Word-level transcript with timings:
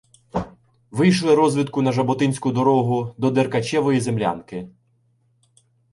Вишли 0.91 1.35
розвідку 1.35 1.81
на 1.81 1.91
жаботинську 1.91 2.51
дорогу 2.51 3.15
до 3.17 3.31
Деркачевої 3.31 3.99
землянки. 3.99 4.69